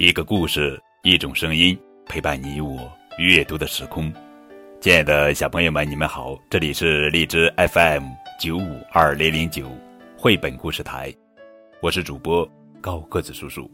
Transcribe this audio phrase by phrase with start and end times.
[0.00, 4.12] 一个故事，一种声音，陪伴你我阅读的时空。
[4.80, 8.04] 亲爱的小朋友们，你们好，这里是荔枝 FM
[8.38, 9.68] 九五二零零九
[10.16, 11.12] 绘本故事台，
[11.82, 12.48] 我是主播
[12.80, 13.68] 高个子叔叔。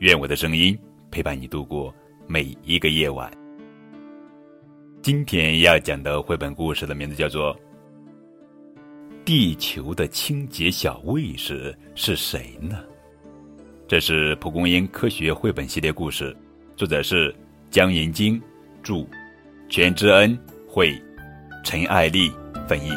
[0.00, 0.78] 愿我的声音
[1.10, 1.90] 陪伴你度过
[2.26, 3.32] 每一个夜晚。
[5.00, 7.54] 今天要讲的绘本故事的名字叫做
[9.24, 12.84] 《地球的清洁小卫士是谁呢》。
[13.86, 16.34] 这是蒲公英科学绘本系列故事，
[16.74, 17.34] 作者是
[17.70, 18.40] 江银晶，
[18.82, 19.06] 著，
[19.68, 20.98] 全知恩绘，
[21.62, 22.32] 陈爱丽
[22.66, 22.90] 翻译。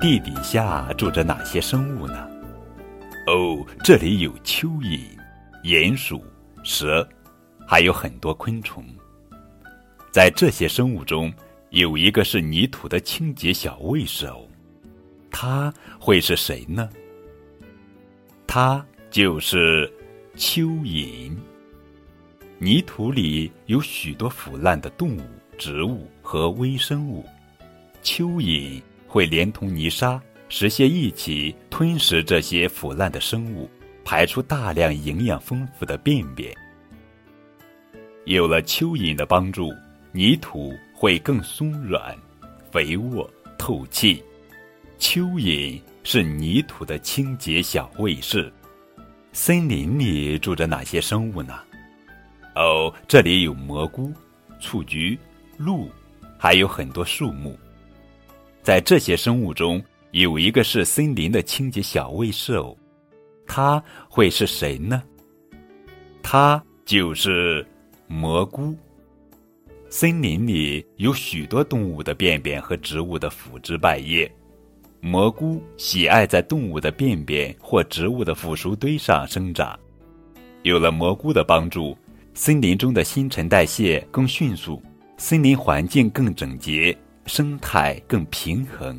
[0.00, 2.28] 地底下住着哪些生物呢？
[3.28, 4.98] 哦，这里有蚯蚓、
[5.62, 6.20] 鼹鼠、
[6.64, 7.08] 蛇，
[7.64, 8.84] 还有很多昆虫。
[10.10, 11.32] 在这些生物中，
[11.70, 14.44] 有一个是泥土的清洁小卫士哦。
[15.44, 16.88] 他会是谁呢？
[18.46, 19.92] 他就是
[20.36, 21.32] 蚯蚓。
[22.58, 25.22] 泥土里有许多腐烂的动物、
[25.58, 27.26] 植物和微生物，
[28.04, 33.68] 蚯蚓会连同泥沙、石屑一起吞食这些腐烂的生物，
[34.04, 36.56] 排出大量营养丰富的便便。
[38.26, 39.72] 有了蚯蚓的帮助，
[40.12, 42.16] 泥土会更松软、
[42.70, 44.22] 肥沃、透气。
[45.02, 48.50] 蚯蚓是泥土的清洁小卫士。
[49.32, 51.58] 森林里住着哪些生物呢？
[52.54, 54.12] 哦，这里有蘑菇、
[54.60, 55.18] 雏菊、
[55.56, 55.90] 鹿，
[56.38, 57.58] 还有很多树木。
[58.62, 62.74] 在这些生物中，有一个是森林的清洁小卫士哦。
[63.44, 65.02] 他会是谁呢？
[66.22, 67.66] 他就是
[68.06, 68.72] 蘑菇。
[69.90, 74.32] 森林里有许多动物的便便和植物的腐殖败叶。
[75.04, 79.76] 蘑菇喜爱在动物的便便或植物的腐熟堆上生长，
[80.62, 81.98] 有了蘑菇的帮助，
[82.34, 84.80] 森林中的新陈代谢更迅速，
[85.16, 86.96] 森林环境更整洁，
[87.26, 88.96] 生态更平衡。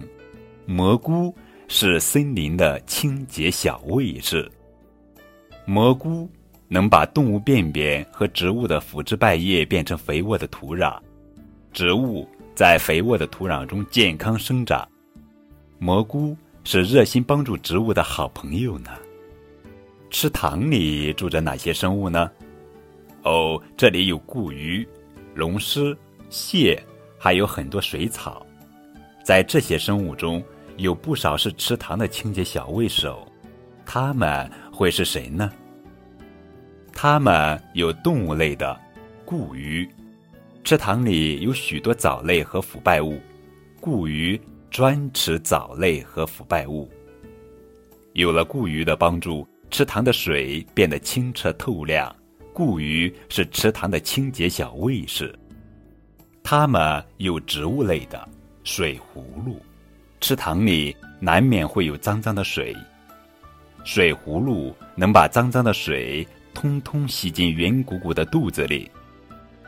[0.66, 1.34] 蘑菇
[1.69, 4.52] 是森林的清洁小卫士。
[5.64, 6.30] 蘑菇
[6.68, 11.00] 能把动物便便和植物的腐殖败叶变成肥沃的土壤，
[11.72, 14.85] 植物在肥沃的土壤中健康生长。
[15.84, 16.34] 蘑菇
[16.64, 18.90] 是热心帮助植物的好朋友呢。
[20.10, 22.32] 池塘里住着哪些生物呢？
[23.24, 24.88] 哦，这里有固鱼、
[25.36, 25.94] 龙虱、
[26.30, 26.82] 蟹，
[27.20, 28.46] 还有很多水草。
[29.26, 30.42] 在这些生物中，
[30.78, 33.28] 有不少是池塘的清洁小卫手。
[33.86, 35.52] 它们会是谁呢？
[36.94, 38.80] 它们有动物类的
[39.26, 39.86] 固鱼。
[40.64, 43.20] 池塘里有许多藻类和腐败物，
[43.82, 44.40] 固鱼。
[44.73, 46.91] 专吃藻类和腐败物。
[48.13, 52.13] 有了固鱼的帮助，池塘的水变得清澈透亮。
[52.51, 55.34] 固鱼是池塘的清洁小卫士。
[56.41, 58.28] 它们有植物类的
[58.63, 59.61] 水葫芦。
[60.19, 62.75] 池塘里难免会有脏脏的水，
[63.84, 68.90] 水葫芦能把脏脏的水通通吸进圆鼓鼓的肚子里。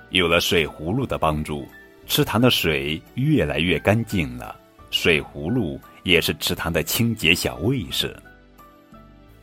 [0.09, 1.67] 有了水葫芦的帮助，
[2.07, 4.61] 池塘的水越来越干净了。
[4.89, 8.15] 水葫芦也是池塘的清洁小卫士。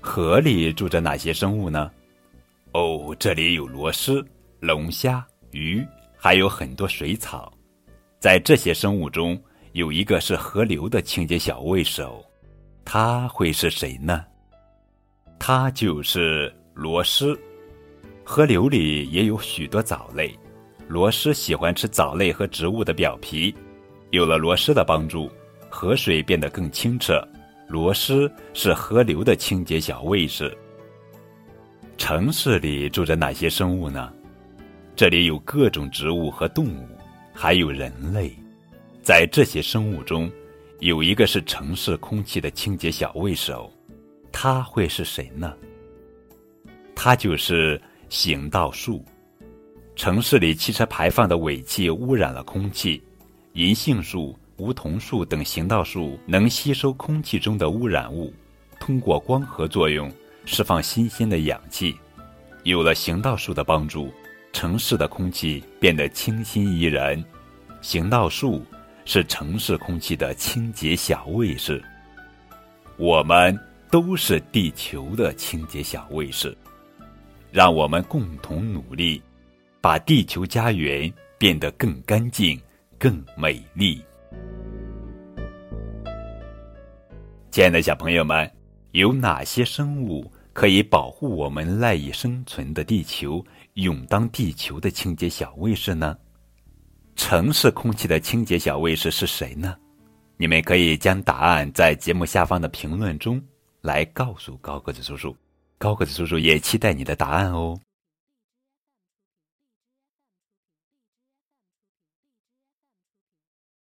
[0.01, 1.91] 河里住着哪些生物呢？
[2.73, 4.25] 哦，这里有螺蛳、
[4.61, 5.87] 龙虾、鱼，
[6.17, 7.53] 还有很多水草。
[8.19, 9.41] 在这些生物中，
[9.73, 12.07] 有一个是河流的清洁小卫士，
[12.85, 14.25] 他会是谁呢？
[15.39, 17.39] 他就是螺蛳。
[18.25, 20.33] 河流里也有许多藻类，
[20.89, 23.55] 螺蛳喜欢吃藻类和植物的表皮。
[24.13, 25.29] 有了螺蛳的帮助。
[25.71, 27.27] 河水变得更清澈，
[27.67, 30.55] 螺蛳是河流的清洁小卫士。
[31.97, 34.13] 城市里住着哪些生物呢？
[34.95, 36.87] 这里有各种植物和动物，
[37.33, 38.31] 还有人类。
[39.03, 40.31] 在这些生物中，
[40.81, 43.55] 有一个是城市空气的清洁小卫士，
[44.31, 45.55] 他会是谁呢？
[46.95, 47.81] 他就是
[48.11, 49.03] 行道树。
[49.97, 53.03] 城市里汽车排放的尾气污染了空气，
[53.55, 54.37] 银杏树。
[54.59, 58.33] 梧桐树等行道树能吸收空气中的污染物，
[58.79, 60.13] 通过光合作用
[60.45, 61.97] 释放新鲜的氧气。
[62.63, 64.13] 有了行道树的帮助，
[64.53, 67.25] 城市的空气变得清新宜人。
[67.81, 68.65] 行道树
[69.05, 71.83] 是城市空气的清洁小卫士。
[72.97, 73.59] 我们
[73.91, 76.57] 都是地球的清洁小卫士，
[77.51, 79.21] 让我们共同努力，
[79.81, 82.61] 把地球家园变得更干净、
[83.03, 84.01] 更美丽。
[87.51, 88.49] 亲爱的小朋友们，
[88.93, 93.45] 有哪些生物可以保护我们赖以生存的地球，
[93.75, 96.17] 勇当地球的清洁小卫士呢？
[97.17, 99.77] 城市空气的清洁小卫士是谁呢？
[100.37, 103.43] 你们可以将答案在节目下方的评论中
[103.81, 105.37] 来告诉高个子叔叔，
[105.77, 107.77] 高个子叔叔也期待你的答案哦。